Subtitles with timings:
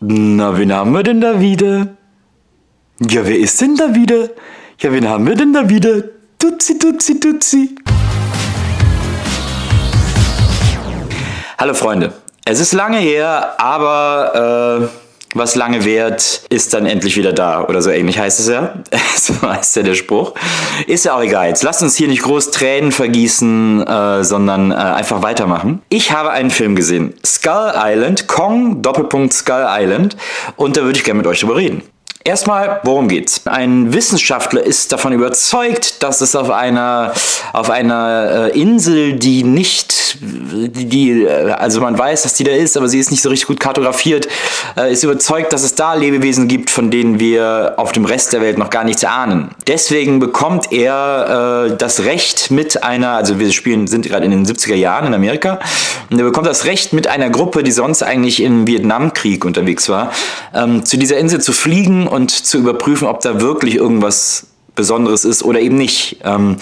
[0.00, 1.88] Na, wen haben wir denn da wieder?
[3.00, 4.28] Ja, wer ist denn da wieder?
[4.78, 6.04] Ja, wen haben wir denn da wieder?
[6.38, 7.74] Tutsi, tutsi, tutsi.
[11.58, 12.12] Hallo Freunde,
[12.44, 17.64] es ist lange her, aber äh, was lange währt, ist dann endlich wieder da.
[17.64, 18.74] Oder so ähnlich heißt es ja.
[19.16, 20.34] so heißt ja der Spruch.
[20.86, 21.48] Ist ja auch egal.
[21.48, 25.82] Jetzt lasst uns hier nicht groß Tränen vergießen, äh, sondern äh, einfach weitermachen.
[25.88, 27.14] Ich habe einen Film gesehen.
[27.24, 30.16] Skull Island, Kong, Doppelpunkt Skull Island.
[30.56, 31.82] Und da würde ich gerne mit euch drüber reden.
[32.24, 33.42] Erstmal, worum geht's?
[33.46, 37.14] Ein Wissenschaftler ist davon überzeugt, dass es auf einer,
[37.52, 42.76] auf einer äh, Insel, die nicht, die, äh, also man weiß, dass die da ist,
[42.76, 44.28] aber sie ist nicht so richtig gut kartografiert,
[44.76, 48.40] äh, ist überzeugt, dass es da Lebewesen gibt, von denen wir auf dem Rest der
[48.40, 49.52] Welt noch gar nichts ahnen.
[49.68, 54.44] Deswegen bekommt er äh, das Recht mit einer, also wir spielen, sind gerade in den
[54.44, 55.60] 70er Jahren in Amerika,
[56.10, 60.10] und er bekommt das Recht mit einer Gruppe, die sonst eigentlich im Vietnamkrieg unterwegs war,
[60.52, 64.46] ähm, zu dieser Insel zu fliegen und zu überprüfen, ob da wirklich irgendwas
[64.78, 66.18] Besonderes ist oder eben nicht.
[66.22, 66.56] Ähm,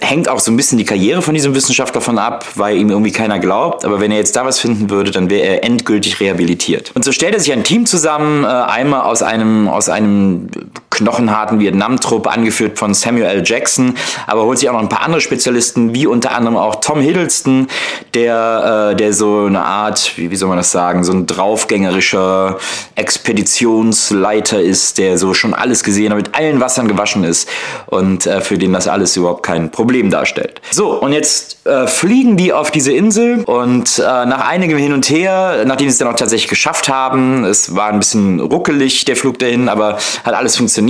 [0.00, 3.12] hängt auch so ein bisschen die Karriere von diesem Wissenschaftler von ab, weil ihm irgendwie
[3.12, 3.84] keiner glaubt.
[3.84, 6.92] Aber wenn er jetzt da was finden würde, dann wäre er endgültig rehabilitiert.
[6.94, 10.48] Und so stellt er sich ein Team zusammen, äh, einmal aus einem, aus einem
[10.92, 13.42] knochenharten Vietnam-Trupp, angeführt von Samuel L.
[13.44, 17.00] Jackson, aber holt sich auch noch ein paar andere Spezialisten, wie unter anderem auch Tom
[17.00, 17.66] Hiddleston,
[18.14, 22.58] der, äh, der so eine Art, wie, wie soll man das sagen, so ein draufgängerischer
[22.94, 27.48] Expeditionsleiter ist, der so schon alles gesehen hat, mit allen Wassern gewaschen ist
[27.86, 30.60] und äh, für den das alles überhaupt kein Problem darstellt.
[30.70, 35.08] So, und jetzt äh, fliegen die auf diese Insel und äh, nach einigem Hin und
[35.08, 39.16] Her, nachdem sie es dann auch tatsächlich geschafft haben, es war ein bisschen ruckelig, der
[39.16, 40.81] Flug dahin, aber hat alles funktioniert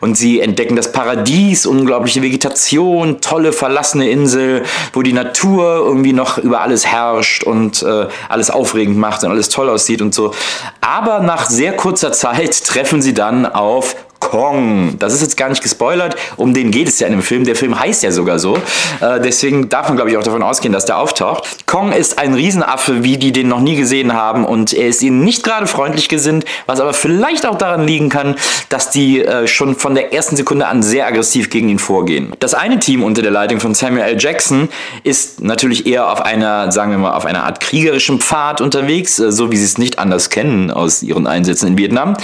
[0.00, 6.38] und sie entdecken das Paradies, unglaubliche Vegetation, tolle verlassene Insel, wo die Natur irgendwie noch
[6.38, 10.32] über alles herrscht und äh, alles aufregend macht und alles toll aussieht und so.
[10.80, 14.98] Aber nach sehr kurzer Zeit treffen sie dann auf Kong.
[14.98, 17.44] Das ist jetzt gar nicht gespoilert, um den geht es ja in dem Film.
[17.44, 18.56] Der Film heißt ja sogar so.
[19.00, 21.66] Äh, deswegen darf man, glaube ich, auch davon ausgehen, dass der auftaucht.
[21.66, 25.24] Kong ist ein Riesenaffe, wie die den noch nie gesehen haben und er ist ihnen
[25.24, 28.34] nicht gerade freundlich gesinnt, was aber vielleicht auch daran liegen kann,
[28.68, 32.32] dass die äh, schon von der ersten Sekunde an sehr aggressiv gegen ihn vorgehen.
[32.40, 34.16] Das eine Team unter der Leitung von Samuel L.
[34.18, 34.68] Jackson
[35.04, 39.30] ist natürlich eher auf einer, sagen wir mal, auf einer Art kriegerischen Pfad unterwegs, äh,
[39.30, 42.16] so wie sie es nicht anders kennen aus ihren Einsätzen in Vietnam.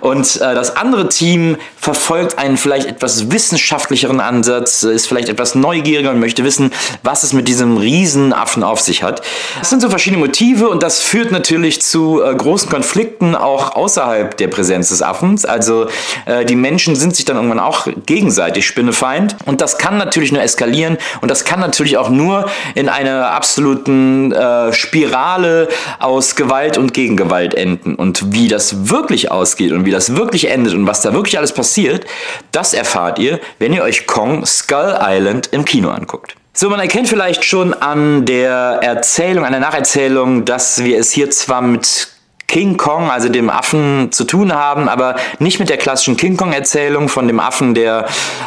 [0.00, 5.54] Und äh, das andere Team Team verfolgt einen vielleicht etwas wissenschaftlicheren Ansatz, ist vielleicht etwas
[5.54, 6.70] neugieriger und möchte wissen,
[7.02, 9.22] was es mit diesem Riesenaffen auf sich hat.
[9.58, 14.36] Das sind so verschiedene Motive und das führt natürlich zu äh, großen Konflikten auch außerhalb
[14.36, 15.44] der Präsenz des Affens.
[15.44, 15.88] Also
[16.26, 20.42] äh, die Menschen sind sich dann irgendwann auch gegenseitig Spinnefeind und das kann natürlich nur
[20.42, 26.94] eskalieren und das kann natürlich auch nur in einer absoluten äh, Spirale aus Gewalt und
[26.94, 27.96] Gegengewalt enden.
[27.96, 31.38] Und wie das wirklich ausgeht und wie das wirklich endet und was da wirklich wirklich
[31.38, 32.04] alles passiert,
[32.52, 36.36] das erfahrt ihr, wenn ihr euch Kong Skull Island im Kino anguckt.
[36.54, 41.30] So, man erkennt vielleicht schon an der Erzählung, an der Nacherzählung, dass wir es hier
[41.30, 42.08] zwar mit
[42.52, 47.08] King Kong, also dem Affen, zu tun haben, aber nicht mit der klassischen King Kong-Erzählung
[47.08, 48.04] von dem Affen, der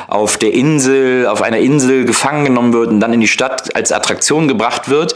[0.08, 3.92] auf der Insel, auf einer Insel gefangen genommen wird und dann in die Stadt als
[3.92, 5.16] Attraktion gebracht wird.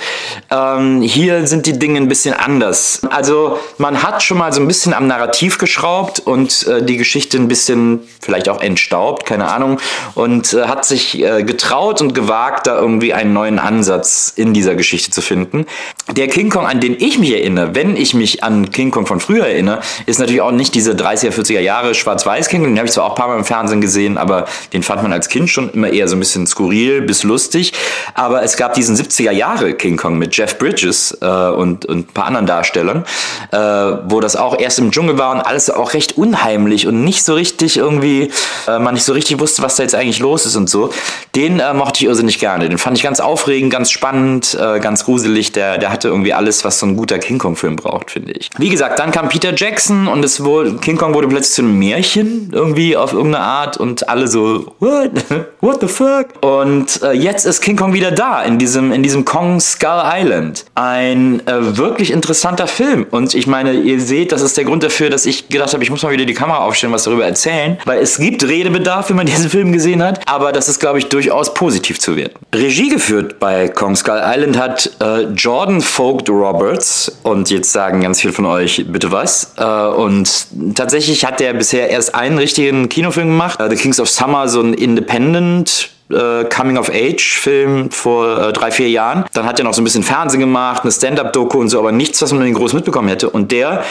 [0.49, 3.01] Ähm, hier sind die Dinge ein bisschen anders.
[3.11, 7.37] Also man hat schon mal so ein bisschen am Narrativ geschraubt und äh, die Geschichte
[7.37, 9.79] ein bisschen vielleicht auch entstaubt, keine Ahnung,
[10.15, 14.73] und äh, hat sich äh, getraut und gewagt, da irgendwie einen neuen Ansatz in dieser
[14.73, 15.67] Geschichte zu finden.
[16.11, 19.19] Der King Kong, an den ich mich erinnere, wenn ich mich an King Kong von
[19.19, 22.71] früher erinnere, ist natürlich auch nicht diese 30er, 40er Jahre Schwarz-Weiß-King Kong.
[22.71, 25.11] Den habe ich zwar auch ein paar Mal im Fernsehen gesehen, aber den fand man
[25.11, 27.73] als Kind schon immer eher so ein bisschen skurril bis lustig.
[28.13, 32.13] Aber es gab diesen 70er Jahre King Kong mit Jeff Bridges äh, und, und ein
[32.13, 33.03] paar anderen Darstellern,
[33.51, 37.23] äh, wo das auch erst im Dschungel war und alles auch recht unheimlich und nicht
[37.23, 38.31] so richtig irgendwie,
[38.67, 40.91] äh, man nicht so richtig wusste, was da jetzt eigentlich los ist und so.
[41.35, 42.69] Den äh, mochte ich irrsinnig gerne.
[42.69, 45.51] Den fand ich ganz aufregend, ganz spannend, äh, ganz gruselig.
[45.51, 48.49] Der, der hatte irgendwie alles, was so ein guter King Kong-Film braucht, finde ich.
[48.57, 51.63] Wie wie gesagt, dann kam Peter Jackson und es wurde, King Kong wurde plötzlich zu
[51.63, 55.09] einem Märchen irgendwie auf irgendeine Art und alle so, what?
[55.61, 56.27] What the fuck?
[56.39, 60.63] Und äh, jetzt ist King Kong wieder da in diesem, in diesem Kong Skull Island.
[60.75, 63.05] Ein äh, wirklich interessanter Film.
[63.11, 65.89] Und ich meine, ihr seht, das ist der Grund dafür, dass ich gedacht habe, ich
[65.89, 67.77] muss mal wieder die Kamera aufstellen, was darüber erzählen.
[67.83, 70.21] Weil es gibt Redebedarf, wenn man diesen Film gesehen hat.
[70.29, 72.39] Aber das ist, glaube ich, durchaus positiv zu werten.
[72.55, 77.19] Regie geführt bei Kong Skull Island hat äh, Jordan Vogt Roberts.
[77.23, 79.53] Und jetzt sagen ganz viele von euch, euch bitte was.
[79.57, 84.09] Äh, und tatsächlich hat er bisher erst einen richtigen Kinofilm gemacht, äh, The Kings of
[84.09, 89.25] Summer, so ein Independent äh, Coming-of-Age-Film vor drei, vier Jahren.
[89.33, 92.21] Dann hat er noch so ein bisschen Fernsehen gemacht, eine Stand-Up-Doku und so, aber nichts,
[92.21, 93.29] was man den groß mitbekommen hätte.
[93.29, 93.83] Und der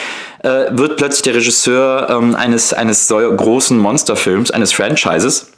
[0.42, 5.52] äh, wird plötzlich der Regisseur ähm, eines, eines großen Monsterfilms, eines Franchises.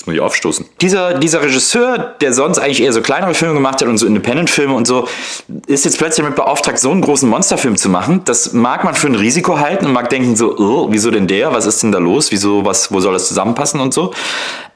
[0.00, 0.64] Jetzt muss ich aufstoßen.
[0.80, 4.72] Dieser, dieser Regisseur, der sonst eigentlich eher so kleinere Filme gemacht hat und so Independent-Filme
[4.72, 5.06] und so,
[5.66, 8.22] ist jetzt plötzlich damit beauftragt, so einen großen Monsterfilm zu machen.
[8.24, 11.52] Das mag man für ein Risiko halten und mag denken so, oh, wieso denn der?
[11.52, 12.32] Was ist denn da los?
[12.32, 14.14] Wieso, was, wo soll das zusammenpassen und so?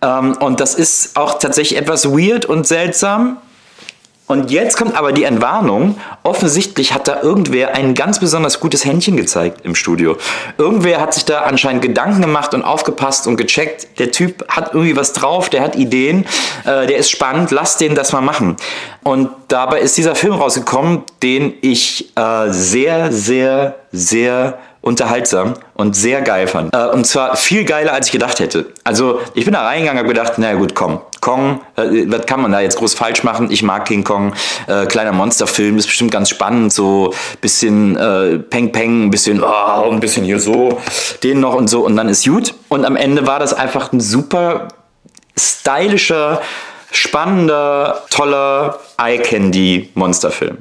[0.03, 3.39] Ähm, und das ist auch tatsächlich etwas weird und seltsam.
[4.27, 5.99] Und jetzt kommt aber die Entwarnung.
[6.23, 10.17] Offensichtlich hat da irgendwer ein ganz besonders gutes Händchen gezeigt im Studio.
[10.57, 13.99] Irgendwer hat sich da anscheinend Gedanken gemacht und aufgepasst und gecheckt.
[13.99, 16.25] Der Typ hat irgendwie was drauf, der hat Ideen,
[16.65, 18.57] äh, der ist spannend, lass den das mal machen.
[19.03, 26.21] Und dabei ist dieser Film rausgekommen, den ich äh, sehr, sehr, sehr unterhaltsam und sehr
[26.21, 26.75] geil fand.
[26.75, 28.67] Äh, und zwar viel geiler, als ich gedacht hätte.
[28.85, 32.53] Also ich bin da reingegangen und gedacht, naja gut, komm, Kong, äh, was kann man
[32.53, 33.51] da jetzt groß falsch machen?
[33.51, 34.35] Ich mag King Kong,
[34.67, 39.91] äh, kleiner Monsterfilm, ist bestimmt ganz spannend, so bisschen äh, Peng Peng, ein bisschen, oh,
[39.91, 40.79] ein bisschen hier so,
[41.23, 42.55] den noch und so und dann ist gut.
[42.69, 44.69] Und am Ende war das einfach ein super
[45.35, 46.43] stylischer,
[46.93, 50.59] spannender, toller Eye-Candy-Monsterfilm.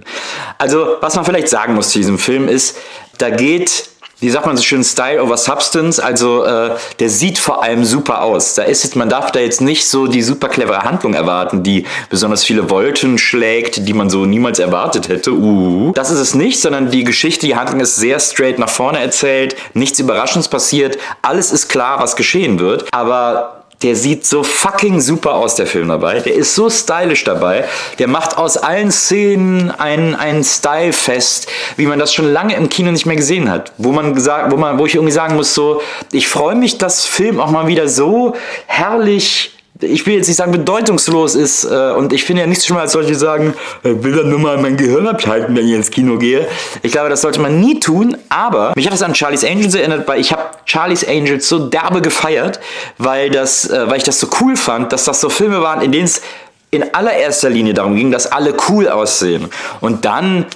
[0.58, 2.78] Also, was man vielleicht sagen muss zu diesem Film ist,
[3.18, 3.90] da geht
[4.24, 6.00] wie sagt man so schön, Style over Substance.
[6.00, 8.56] Also äh, der sieht vor allem super aus.
[8.56, 11.86] Da ist jetzt, man darf da jetzt nicht so die super clevere Handlung erwarten, die
[12.10, 15.34] besonders viele Wolken schlägt, die man so niemals erwartet hätte.
[15.34, 15.92] Uh.
[15.94, 19.56] Das ist es nicht, sondern die Geschichte, die Handlung ist sehr straight nach vorne erzählt.
[19.74, 20.98] Nichts Überraschendes passiert.
[21.22, 22.86] Alles ist klar, was geschehen wird.
[22.94, 26.19] Aber der sieht so fucking super aus, der Film dabei.
[26.21, 27.65] Der ist so stylisch dabei.
[28.00, 32.91] Der macht aus allen Szenen ein, ein Style-Fest, wie man das schon lange im Kino
[32.91, 33.74] nicht mehr gesehen hat.
[33.77, 35.81] Wo man gesagt, wo man, wo ich irgendwie sagen muss, so,
[36.12, 38.35] ich freue mich, dass Film auch mal wieder so
[38.68, 39.51] herrlich
[39.83, 42.94] ich will jetzt nicht sagen bedeutungslos ist äh, und ich finde ja nichts schlimmer als
[42.94, 43.53] solche, sagen,
[43.83, 46.47] ich will dann nur mal mein Gehirn abschalten, wenn ich ins Kino gehe.
[46.81, 50.07] Ich glaube, das sollte man nie tun, aber mich hat das an Charlie's Angels erinnert,
[50.07, 52.59] weil ich habe Charlie's Angels so derbe gefeiert,
[52.97, 55.91] weil, das, äh, weil ich das so cool fand, dass das so Filme waren, in
[55.91, 56.21] denen es
[56.71, 59.50] in allererster Linie darum ging, dass alle cool aussehen.
[59.79, 60.47] Und dann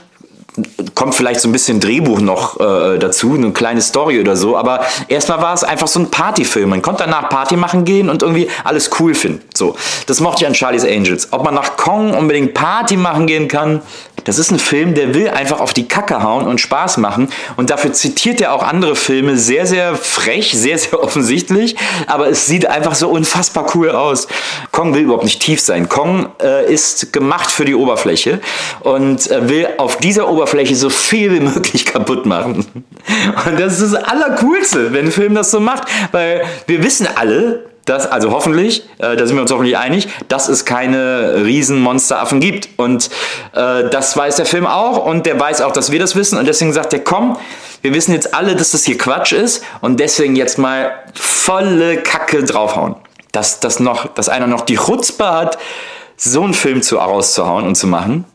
[0.95, 4.81] kommt vielleicht so ein bisschen Drehbuch noch äh, dazu, eine kleine Story oder so, aber
[5.07, 6.69] erstmal war es einfach so ein Partyfilm.
[6.69, 9.41] Man konnte danach Party machen gehen und irgendwie alles cool finden.
[9.53, 9.75] So,
[10.07, 11.27] das mochte ich an Charlie's Angels.
[11.31, 13.81] Ob man nach Kong unbedingt Party machen gehen kann,
[14.23, 17.29] das ist ein Film, der will einfach auf die Kacke hauen und Spaß machen.
[17.55, 21.75] Und dafür zitiert er auch andere Filme sehr, sehr frech, sehr, sehr offensichtlich.
[22.07, 24.27] Aber es sieht einfach so unfassbar cool aus.
[24.71, 25.87] Kong will überhaupt nicht tief sein.
[25.87, 28.41] Kong äh, ist gemacht für die Oberfläche
[28.81, 32.65] und äh, will auf dieser Oberfläche so viel wie möglich kaputt machen.
[33.45, 35.87] Und das ist das Allercoolste, wenn ein Film das so macht.
[36.11, 40.47] Weil wir wissen alle, dass, also hoffentlich, äh, da sind wir uns hoffentlich einig, dass
[40.47, 42.69] es keine riesen Monsteraffen gibt.
[42.77, 43.09] Und
[43.53, 46.37] äh, das weiß der Film auch und der weiß auch, dass wir das wissen.
[46.37, 47.37] Und deswegen sagt er, komm,
[47.81, 52.43] wir wissen jetzt alle, dass das hier Quatsch ist und deswegen jetzt mal volle Kacke
[52.43, 52.95] draufhauen.
[53.33, 55.57] Dass, dass, noch, dass einer noch die Chutzpe hat,
[56.15, 58.25] so einen Film zu rauszuhauen und zu machen,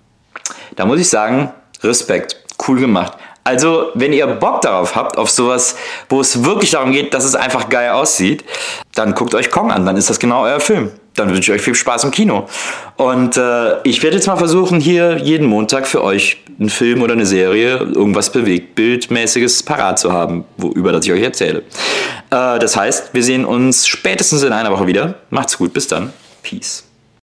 [0.77, 1.53] da muss ich sagen,
[1.83, 2.37] Respekt,
[2.67, 3.15] cool gemacht.
[3.45, 5.77] Also, wenn ihr Bock darauf habt, auf sowas,
[6.09, 8.45] wo es wirklich darum geht, dass es einfach geil aussieht,
[8.95, 10.93] dann guckt euch Kong an, dann ist das genau euer Film.
[11.15, 12.47] Dann wünsche ich euch viel Spaß im Kino.
[12.97, 17.15] Und äh, ich werde jetzt mal versuchen, hier jeden Montag für euch einen Film oder
[17.15, 21.65] eine Serie, irgendwas bewegt, bildmäßiges parat zu haben, wo, über das ich euch erzähle.
[22.31, 25.17] Äh, das heißt, wir sehen uns spätestens in einer Woche wieder.
[25.31, 26.13] Macht's gut, bis dann.
[26.43, 26.85] Peace.